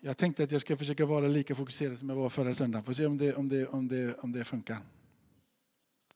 [0.00, 2.84] Jag tänkte att jag ska försöka vara lika fokuserad som jag var förra söndagen.
[2.84, 4.78] Får se om det, om det, om det, om det funkar.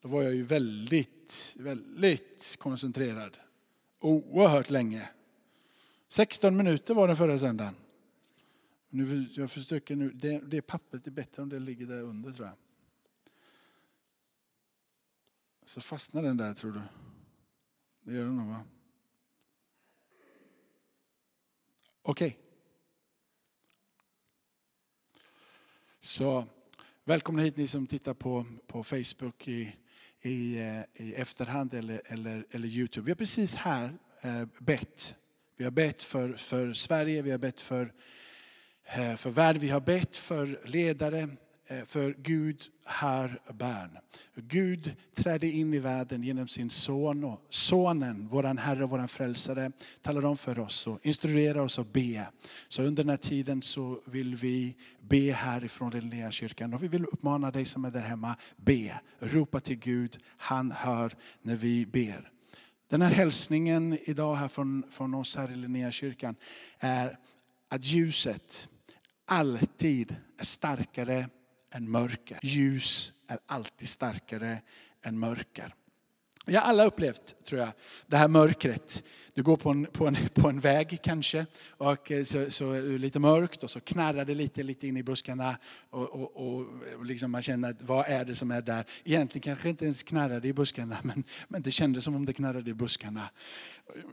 [0.00, 3.36] Då var jag ju väldigt, väldigt koncentrerad.
[4.00, 5.08] Oerhört länge.
[6.08, 7.74] 16 minuter var den förra söndagen.
[8.88, 12.46] Nu, jag försöker nu, det, det pappret är bättre om det ligger där under tror
[12.46, 12.56] jag.
[15.64, 16.80] Så fastnar den där tror du?
[18.02, 18.64] Det gör den nog va?
[22.02, 22.28] Okej.
[22.28, 22.41] Okay.
[26.12, 26.44] Så
[27.04, 29.76] välkomna hit ni som tittar på, på Facebook i,
[30.22, 33.04] i, eh, i efterhand eller, eller, eller Youtube.
[33.04, 35.14] Vi har precis här eh, bett.
[35.56, 37.92] Vi har bett för, för Sverige, vi har bett för,
[38.84, 41.28] eh, för världen, vi har bett för ledare,
[41.66, 43.98] Eh, för Gud har barn.
[44.34, 49.72] Gud trädde in i världen genom sin son och sonen, våran Herre och våran frälsare,
[50.00, 52.26] talar om för oss och instruerar oss att be.
[52.68, 57.04] Så under den här tiden så vill vi be härifrån den kyrkan och vi vill
[57.04, 62.30] uppmana dig som är där hemma, be, ropa till Gud, han hör när vi ber.
[62.90, 66.34] Den här hälsningen idag här från, från oss här i Linnéakyrkan
[66.78, 67.18] är
[67.68, 68.68] att ljuset
[69.26, 71.28] alltid är starkare
[71.72, 72.38] än mörker.
[72.42, 74.58] Ljus är alltid starkare
[75.02, 75.74] än mörker.
[76.46, 77.72] Vi har alla upplevt, tror jag,
[78.06, 79.02] det här mörkret.
[79.34, 82.82] Du går på en, på en, på en väg kanske, och eh, så, så är
[82.82, 85.58] det lite mörkt och så knarrar det lite, lite in i buskarna.
[85.90, 86.66] Och, och, och
[87.04, 88.84] liksom man känner, att, vad är det som är där?
[89.04, 92.70] Egentligen kanske inte ens knarrade i buskarna, men, men det kändes som om det knarrade
[92.70, 93.30] i buskarna.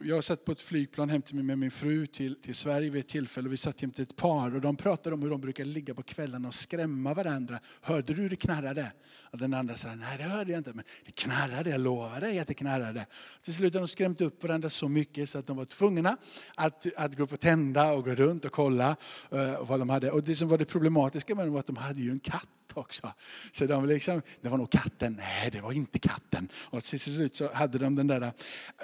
[0.02, 3.00] Jag satt på ett flygplan hem till mig med min fru till, till Sverige vid
[3.00, 3.50] ett tillfälle.
[3.50, 6.48] Vi satt jämte ett par och de pratade om hur de brukar ligga på kvällarna
[6.48, 7.60] och skrämma varandra.
[7.82, 8.92] Hörde du hur det knarrade?
[9.32, 12.40] Och den andra sa, nej det hörde jag inte, men det knarrade, jag lovar dig
[12.40, 13.06] att det knarrade.
[13.42, 16.18] Till slut har de skrämt upp varandra så mycket så att de var tvungna
[16.56, 18.96] att, att gå och tända och gå runt och kolla
[19.34, 20.12] uh, vad de hade.
[20.12, 22.48] Och det som var det problematiska med dem var att de hade ju en katt
[22.74, 23.14] också.
[23.52, 25.16] Så de liksom, det var nog katten.
[25.20, 26.50] Nej, det var inte katten.
[26.56, 28.22] Och till slut så hade de den där.
[28.22, 28.32] Eh,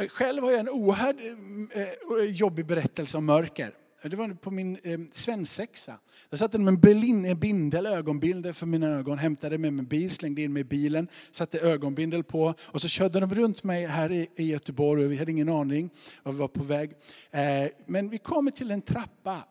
[0.10, 3.72] själv har jag en oerhört eh, eh, jobbig berättelse om mörker.
[4.10, 6.00] Det var på min eh, svensexa.
[6.30, 10.12] Där satte de en, belin, en bindel, ögonbindel för mina ögon, hämtade med mig bil,
[10.12, 14.12] slängde in mig i bilen, satte ögonbindel på och så körde de runt mig här
[14.12, 15.90] i, i Göteborg och vi hade ingen aning
[16.24, 16.92] var vi var på väg.
[17.32, 17.42] Eh,
[17.86, 19.44] men vi kommer till en trappa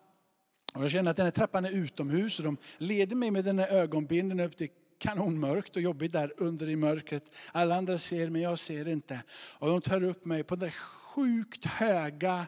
[0.74, 3.58] och jag känner att den här trappan är utomhus och de leder mig med den
[3.58, 7.22] här ögonbindeln upp till kanonmörkt och jobbigt där under i mörkret.
[7.52, 9.22] Alla andra ser men jag ser inte.
[9.58, 10.70] Och de tar upp mig på den
[11.14, 12.46] sjukt höga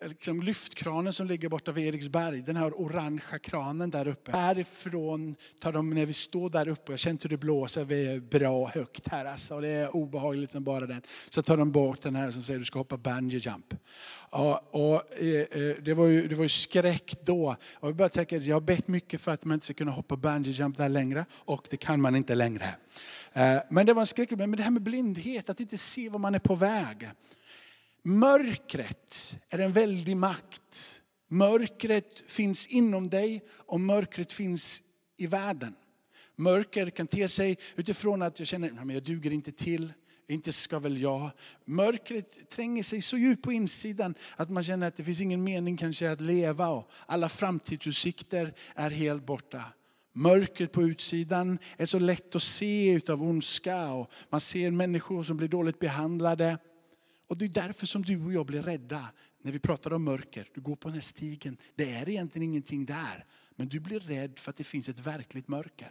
[0.00, 2.42] liksom lyftkranen som ligger borta vid Eriksberg.
[2.42, 4.32] Den här orangea kranen där uppe.
[4.32, 8.20] Härifrån tar de, när vi står där uppe, jag känner hur det blåser, vi är
[8.20, 9.54] bra högt här alltså.
[9.54, 11.02] Och det är obehagligt som bara den.
[11.28, 13.74] Så tar de bort den här som säger du ska hoppa bungee jump.
[14.30, 17.56] Ja, och, eh, eh, det, var ju, det var ju skräck då.
[17.74, 20.16] Och jag bara tänker, jag har bett mycket för att man inte ska kunna hoppa
[20.16, 21.24] bungee jump där längre.
[21.34, 22.64] Och det kan man inte längre.
[23.32, 24.30] Eh, men det var en skräck.
[24.30, 27.08] Men det här med blindhet, att inte se var man är på väg.
[28.02, 31.02] Mörkret är en väldig makt.
[31.30, 34.82] Mörkret finns inom dig och mörkret finns
[35.16, 35.74] i världen.
[36.36, 39.92] Mörker kan te sig utifrån att jag känner att jag duger inte till,
[40.28, 41.30] inte ska väl jag.
[41.64, 45.76] Mörkret tränger sig så djupt på insidan att man känner att det finns ingen mening
[45.76, 49.64] kanske att leva och alla framtidsutsikter är helt borta.
[50.14, 55.36] Mörkret på utsidan är så lätt att se utav ondska och man ser människor som
[55.36, 56.58] blir dåligt behandlade.
[57.28, 59.12] Och det är därför som du och jag blir rädda
[59.42, 60.48] när vi pratar om mörker.
[60.54, 63.26] Du går på den här stigen, det är egentligen ingenting där.
[63.56, 65.90] Men du blir rädd för att det finns ett verkligt mörker.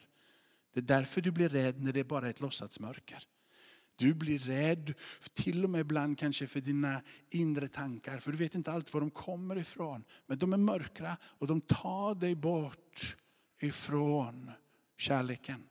[0.73, 3.23] Det är därför du blir rädd när det är bara är ett låtsasmörker.
[3.95, 4.93] Du blir rädd,
[5.33, 8.19] till och med ibland kanske för dina inre tankar.
[8.19, 10.03] För du vet inte alltid var de kommer ifrån.
[10.27, 13.17] Men de är mörkra och de tar dig bort
[13.59, 14.51] ifrån
[14.97, 15.63] kärleken.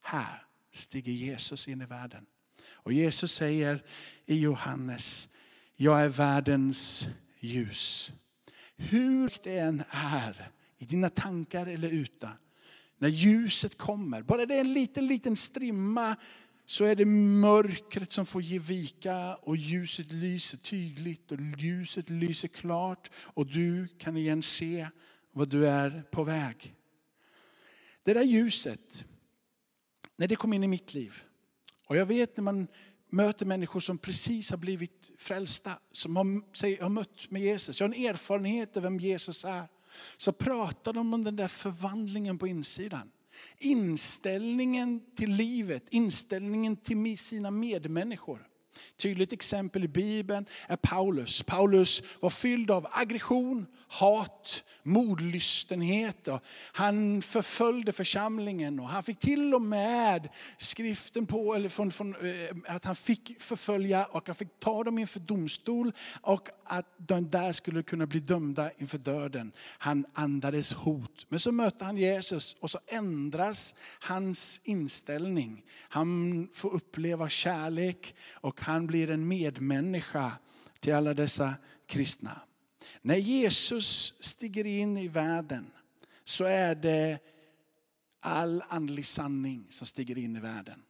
[0.00, 2.26] Här stiger Jesus in i världen.
[2.74, 3.84] Och Jesus säger
[4.26, 5.28] i Johannes,
[5.76, 7.06] jag är världens
[7.40, 8.12] ljus.
[8.76, 12.32] Hur det än är i dina tankar eller utan,
[12.98, 16.16] när ljuset kommer, bara det är en liten, liten strimma
[16.66, 22.48] så är det mörkret som får ge vika och ljuset lyser tydligt och ljuset lyser
[22.48, 24.88] klart och du kan igen se
[25.32, 26.74] vad du är på väg.
[28.02, 29.04] Det där ljuset,
[30.16, 31.22] när det kom in i mitt liv,
[31.86, 32.66] och jag vet när man
[33.10, 37.88] möter människor som precis har blivit frälsta, som har, säg, har mött med Jesus, jag
[37.88, 39.68] har en erfarenhet av vem Jesus är.
[40.16, 43.10] Så pratar de om den där förvandlingen på insidan.
[43.58, 48.46] Inställningen till livet, inställningen till sina medmänniskor.
[48.96, 51.42] Tydligt exempel i Bibeln är Paulus.
[51.42, 56.28] Paulus var fylld av aggression, hat mordlystenhet.
[56.72, 60.28] Han förföljde församlingen och han fick till och med
[60.58, 64.98] skriften på, eller från, från, eh, att han fick förfölja och han fick ta dem
[64.98, 69.52] inför domstol och att de där skulle kunna bli dömda inför döden.
[69.78, 71.26] Han andades hot.
[71.28, 75.62] Men så mötte han Jesus och så ändras hans inställning.
[75.88, 80.32] Han får uppleva kärlek och han blir en medmänniska
[80.80, 81.54] till alla dessa
[81.86, 82.40] kristna.
[83.02, 85.70] När Jesus stiger in i världen
[86.24, 87.18] så är det
[88.20, 90.82] all andlig sanning som stiger in i världen.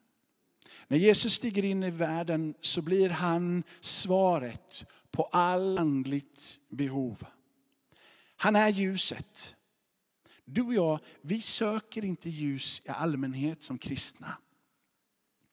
[0.87, 7.23] När Jesus stiger in i världen så blir han svaret på all andligt behov.
[8.35, 9.55] Han är ljuset.
[10.45, 14.37] Du och jag, vi söker inte ljus i allmänhet som kristna.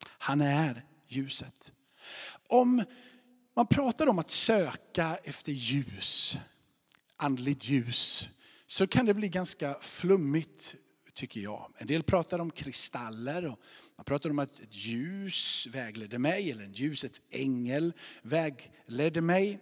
[0.06, 1.72] Han är ljuset.
[2.48, 2.84] Om
[3.56, 6.38] man pratar om att söka efter ljus,
[7.16, 8.28] andligt ljus,
[8.66, 10.76] så kan det bli ganska flummigt
[11.14, 11.72] tycker jag.
[11.76, 13.58] En del pratar om kristaller och
[13.96, 19.60] man pratar om att ett ljus vägledde mig eller en ljusets ängel vägledde mig.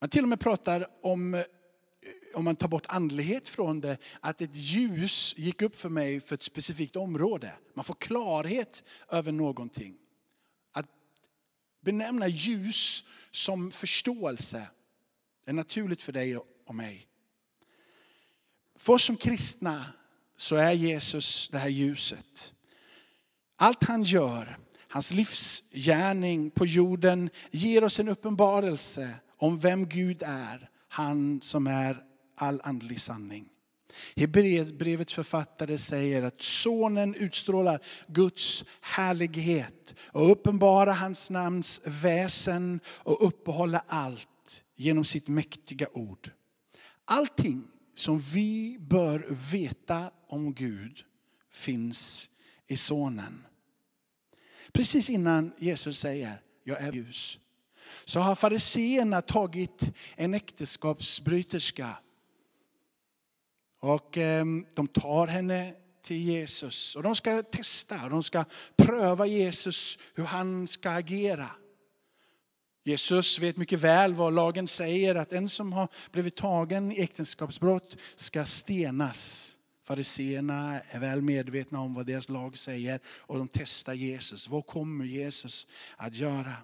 [0.00, 1.42] Man till och med pratar om, eh,
[2.34, 6.34] om man tar bort andlighet från det, att ett ljus gick upp för mig för
[6.34, 7.52] ett specifikt område.
[7.74, 9.96] Man får klarhet över någonting
[11.82, 14.66] benämna ljus som förståelse
[15.44, 16.36] är naturligt för dig
[16.66, 17.06] och mig.
[18.76, 19.84] För oss som kristna
[20.36, 22.54] så är Jesus det här ljuset.
[23.56, 24.58] Allt han gör,
[24.88, 30.70] hans livsgärning på jorden ger oss en uppenbarelse om vem Gud är.
[30.88, 32.02] Han som är
[32.36, 33.51] all andlig sanning.
[34.16, 43.80] Hebreerbrevets författare säger att sonen utstrålar Guds härlighet och uppenbarar hans namns väsen och uppehåller
[43.86, 46.30] allt genom sitt mäktiga ord.
[47.04, 51.00] Allting som vi bör veta om Gud
[51.52, 52.28] finns
[52.68, 53.42] i sonen.
[54.72, 57.38] Precis innan Jesus säger, jag är ljus,
[58.04, 59.82] så har fariseerna tagit
[60.16, 61.98] en äktenskapsbryterska
[63.82, 68.44] och ehm, de tar henne till Jesus och de ska testa, de ska
[68.76, 71.50] pröva Jesus hur han ska agera.
[72.84, 77.96] Jesus vet mycket väl vad lagen säger, att en som har blivit tagen i äktenskapsbrott
[78.16, 79.52] ska stenas.
[79.84, 84.48] Fariseerna är väl medvetna om vad deras lag säger och de testar Jesus.
[84.48, 86.54] Vad kommer Jesus att göra?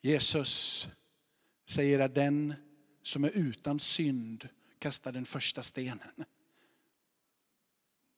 [0.00, 0.88] Jesus
[1.68, 2.54] säger att den
[3.06, 4.48] som är utan synd
[4.78, 6.24] kastar den första stenen.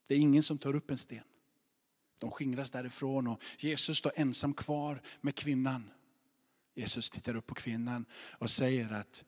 [0.06, 1.24] Det är ingen som tar upp en sten.
[2.20, 5.90] De skingras därifrån och Jesus står ensam kvar med kvinnan.
[6.74, 8.04] Jesus tittar upp på kvinnan
[8.38, 9.24] och säger att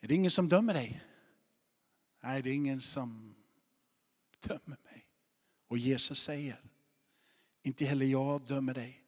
[0.00, 1.02] är det ingen som dömer dig?
[2.22, 3.34] Nej, det är ingen som
[4.40, 5.06] dömer mig.
[5.68, 6.60] Och Jesus säger,
[7.62, 9.04] inte heller jag dömer dig.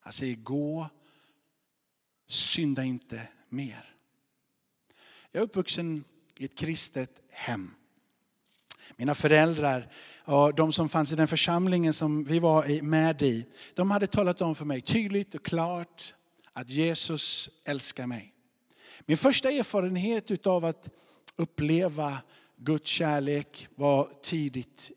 [0.00, 0.90] Han säger gå,
[2.26, 3.94] synda inte mer.
[5.32, 6.04] Jag är uppvuxen
[6.36, 7.70] i ett kristet hem.
[8.96, 9.90] Mina föräldrar
[10.24, 14.42] och de som fanns i den församlingen som vi var med i, de hade talat
[14.42, 16.14] om för mig tydligt och klart
[16.52, 18.34] att Jesus älskar mig.
[19.06, 20.90] Min första erfarenhet av att
[21.36, 22.18] uppleva
[22.56, 24.90] Guds kärlek var tidigt.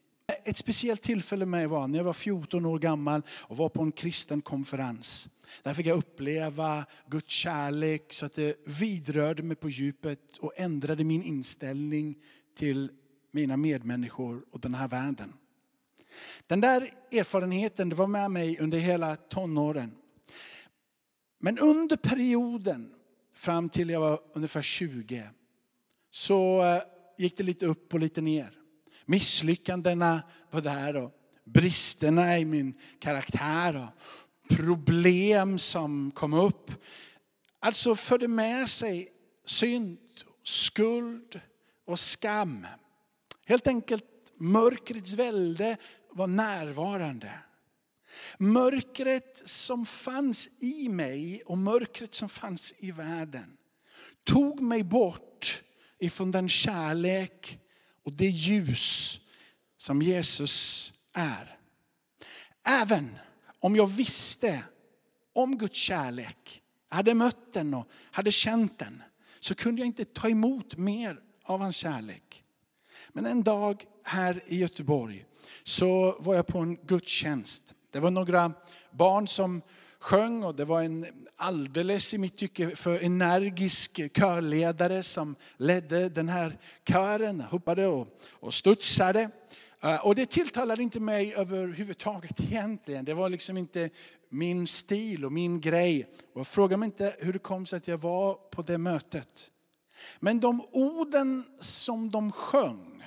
[0.43, 3.81] Ett speciellt tillfälle med mig var när jag var 14 år gammal och var på
[3.81, 5.29] en kristen konferens.
[5.63, 11.03] Där fick jag uppleva Guds kärlek så att det vidrörde mig på djupet och ändrade
[11.03, 12.15] min inställning
[12.57, 12.91] till
[13.31, 15.33] mina medmänniskor och den här världen.
[16.47, 19.91] Den där erfarenheten det var med mig under hela tonåren.
[21.39, 22.93] Men under perioden
[23.35, 25.29] fram till jag var ungefär 20
[26.09, 26.81] så eh,
[27.17, 28.60] gick det lite upp och lite ner.
[29.05, 31.11] Misslyckandena var där och
[31.45, 36.71] bristerna i min karaktär och problem som kom upp.
[37.59, 39.09] Alltså förde med sig
[39.45, 39.97] synd,
[40.43, 41.41] skuld
[41.87, 42.67] och skam.
[43.45, 44.05] Helt enkelt
[44.37, 45.77] mörkrets välde
[46.11, 47.31] var närvarande.
[48.37, 53.57] Mörkret som fanns i mig och mörkret som fanns i världen
[54.23, 55.63] tog mig bort
[55.99, 57.59] ifrån den kärlek
[58.05, 59.19] och det ljus
[59.77, 61.57] som Jesus är.
[62.63, 63.17] Även
[63.59, 64.63] om jag visste
[65.33, 69.03] om Guds kärlek, hade mött den och hade känt den,
[69.39, 72.43] så kunde jag inte ta emot mer av hans kärlek.
[73.09, 75.25] Men en dag här i Göteborg
[75.63, 77.73] så var jag på en gudstjänst.
[77.91, 78.53] Det var några
[78.91, 79.61] barn som
[79.99, 86.29] sjöng och det var en alldeles i mitt tycke för energisk körledare som ledde den
[86.29, 86.57] här
[86.87, 89.29] kören, hoppade och, och studsade.
[89.83, 93.05] Eh, och det tilltalade inte mig överhuvudtaget egentligen.
[93.05, 93.89] Det var liksom inte
[94.29, 96.09] min stil och min grej.
[96.33, 99.51] Och fråga mig inte hur det kom sig att jag var på det mötet.
[100.19, 103.03] Men de orden som de sjöng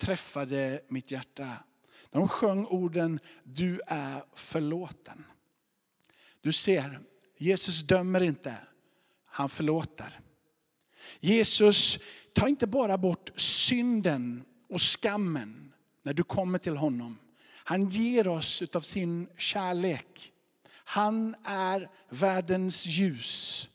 [0.00, 1.48] träffade mitt hjärta.
[2.10, 5.24] De sjöng orden, du är förlåten.
[6.40, 7.00] Du ser,
[7.42, 8.56] Jesus dömer inte,
[9.26, 10.20] han förlåter.
[11.20, 11.98] Jesus
[12.34, 15.72] tar inte bara bort synden och skammen
[16.02, 17.18] när du kommer till honom.
[17.64, 20.32] Han ger oss av sin kärlek.
[20.72, 23.68] Han är världens ljus.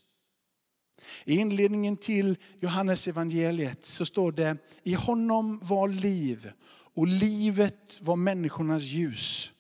[1.26, 6.52] I inledningen till Johannes evangeliet så står det, i honom var liv
[6.94, 9.54] och livet var människornas ljus.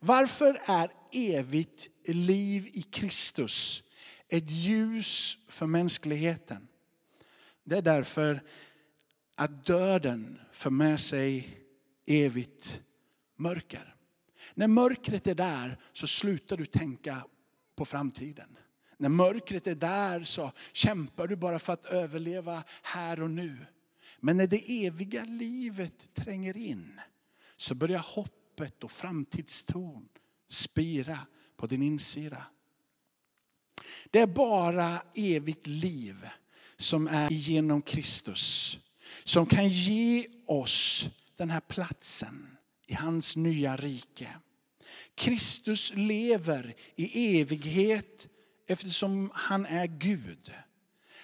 [0.00, 3.82] Varför är evigt liv i Kristus
[4.28, 6.68] ett ljus för mänskligheten?
[7.64, 8.42] Det är därför
[9.34, 11.58] att döden för med sig
[12.06, 12.82] evigt
[13.36, 13.94] mörker.
[14.54, 17.24] När mörkret är där så slutar du tänka
[17.76, 18.58] på framtiden.
[18.96, 23.56] När mörkret är där så kämpar du bara för att överleva här och nu.
[24.20, 27.00] Men när det eviga livet tränger in
[27.56, 30.08] så börjar hoppet och framtidstron
[30.54, 31.18] spira
[31.56, 32.46] på din insida.
[34.10, 36.28] Det är bara evigt liv
[36.76, 38.78] som är genom Kristus.
[39.24, 42.56] Som kan ge oss den här platsen
[42.86, 44.28] i hans nya rike.
[45.14, 48.28] Kristus lever i evighet
[48.66, 50.52] eftersom han är Gud.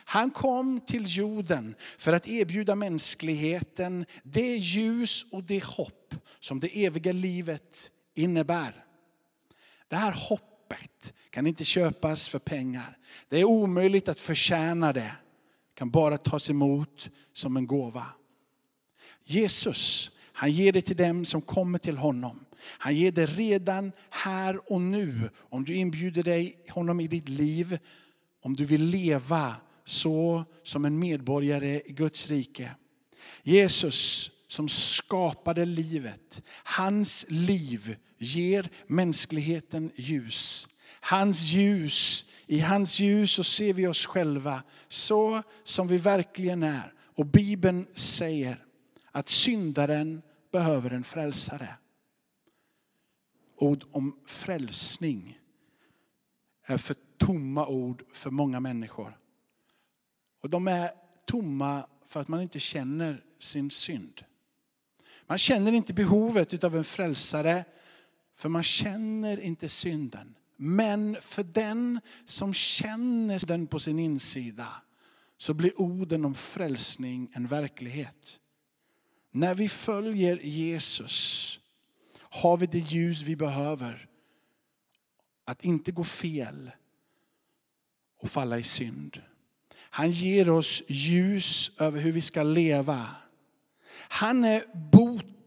[0.04, 6.84] Han kom till jorden för att erbjuda mänskligheten det ljus och det hopp som det
[6.84, 8.84] eviga livet innebär.
[9.90, 12.98] Det här hoppet kan inte köpas för pengar.
[13.28, 15.00] Det är omöjligt att förtjäna det.
[15.00, 15.14] det
[15.74, 18.06] kan bara tas emot som en gåva.
[19.24, 22.44] Jesus, han ger det till dem som kommer till honom.
[22.62, 25.30] Han ger det redan här och nu.
[25.36, 27.78] Om du inbjuder dig honom i ditt liv,
[28.42, 32.70] om du vill leva så som en medborgare i Guds rike.
[33.42, 40.68] Jesus som skapade livet, hans liv ger mänskligheten ljus.
[41.00, 46.94] Hans ljus, i hans ljus så ser vi oss själva så som vi verkligen är.
[47.16, 48.64] Och Bibeln säger
[49.12, 50.22] att syndaren
[50.52, 51.68] behöver en frälsare.
[53.56, 55.38] Ord om frälsning
[56.66, 59.18] är för tomma ord för många människor.
[60.42, 60.90] Och de är
[61.26, 64.24] tomma för att man inte känner sin synd.
[65.26, 67.64] Man känner inte behovet av en frälsare
[68.40, 70.34] för man känner inte synden.
[70.56, 74.68] Men för den som känner den på sin insida
[75.36, 78.40] så blir orden om frälsning en verklighet.
[79.30, 81.58] När vi följer Jesus
[82.14, 84.08] har vi det ljus vi behöver.
[85.44, 86.70] Att inte gå fel
[88.20, 89.22] och falla i synd.
[89.74, 93.08] Han ger oss ljus över hur vi ska leva.
[94.08, 95.39] Han är boten,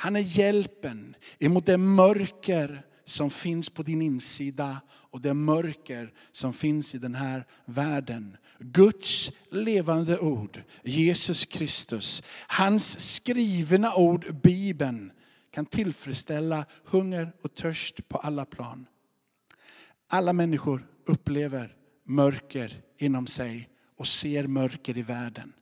[0.00, 6.52] han är hjälpen emot det mörker som finns på din insida och det mörker som
[6.52, 8.36] finns i den här världen.
[8.58, 15.12] Guds levande ord, Jesus Kristus, hans skrivna ord, Bibeln,
[15.50, 18.86] kan tillfredsställa hunger och törst på alla plan.
[20.08, 21.74] Alla människor upplever
[22.06, 25.52] mörker inom sig och ser mörker i världen.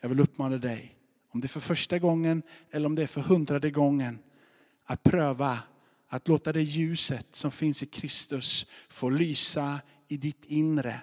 [0.00, 0.96] Jag vill uppmana dig,
[1.34, 4.18] om det är för första gången eller om det är för hundrade gången,
[4.86, 5.58] att pröva
[6.08, 11.00] att låta det ljuset som finns i Kristus få lysa i ditt inre.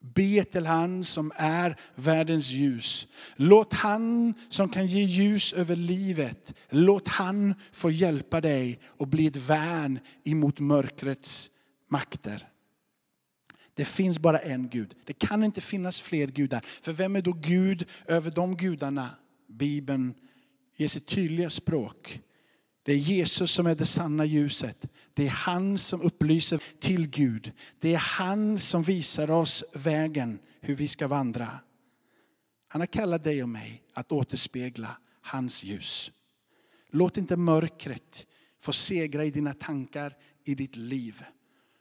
[0.00, 3.06] Be till han som är världens ljus.
[3.36, 9.26] Låt han som kan ge ljus över livet, låt han få hjälpa dig och bli
[9.26, 11.50] ett värn emot mörkrets
[11.88, 12.48] makter.
[13.74, 14.94] Det finns bara en Gud.
[15.04, 16.64] Det kan inte finnas fler gudar.
[16.82, 19.10] För vem är då Gud över de gudarna?
[19.48, 20.14] Bibeln
[20.76, 22.20] ger sitt tydliga språk.
[22.82, 24.86] Det är Jesus som är det sanna ljuset.
[25.14, 27.52] Det är han som upplyser till Gud.
[27.80, 31.60] Det är han som visar oss vägen hur vi ska vandra.
[32.68, 36.12] Han har kallat dig och mig att återspegla hans ljus.
[36.90, 38.26] Låt inte mörkret
[38.60, 41.24] få segra i dina tankar, i ditt liv.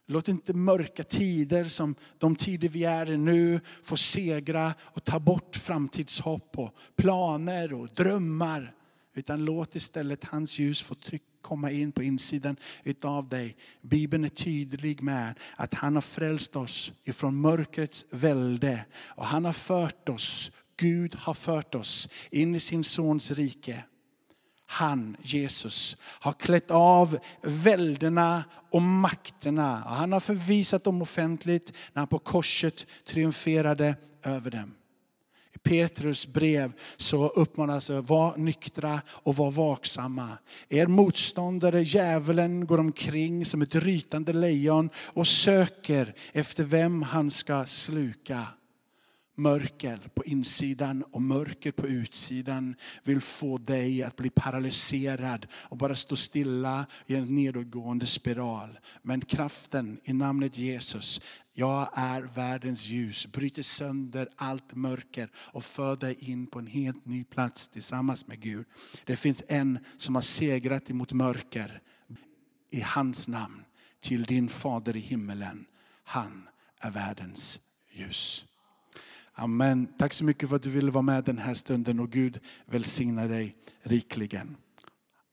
[0.09, 5.19] Låt inte mörka tider som de tider vi är i nu få segra och ta
[5.19, 8.73] bort framtidshopp och planer och drömmar.
[9.15, 13.55] Utan låt istället hans ljus få tryck, komma in på insidan utav dig.
[13.81, 18.85] Bibeln är tydlig med att han har frälst oss ifrån mörkrets välde.
[18.93, 23.83] Och han har fört oss, Gud har fört oss in i sin sons rike.
[24.69, 29.75] Han, Jesus, har klätt av välderna och makterna.
[29.85, 34.73] Han har förvisat dem offentligt när han på korset triumferade över dem.
[35.55, 40.37] I Petrus brev så uppmanas att vara nyktra och vara vaksamma.
[40.69, 47.65] Er motståndare djävulen går omkring som ett rytande lejon och söker efter vem han ska
[47.65, 48.47] sluka
[49.37, 55.95] mörker på insidan och mörker på utsidan vill få dig att bli paralyserad och bara
[55.95, 58.79] stå stilla i en nedåtgående spiral.
[59.01, 61.21] Men kraften i namnet Jesus,
[61.53, 67.05] jag är världens ljus, bryter sönder allt mörker och för dig in på en helt
[67.05, 68.65] ny plats tillsammans med Gud.
[69.05, 71.81] Det finns en som har segrat emot mörker
[72.71, 73.63] i hans namn
[73.99, 75.65] till din fader i himmelen.
[76.03, 76.47] Han
[76.81, 78.45] är världens ljus.
[79.39, 79.87] Amen.
[79.97, 83.27] Tack så mycket för att du ville vara med den här stunden och Gud välsigna
[83.27, 84.57] dig rikligen.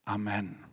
[0.05, 0.64] Amen.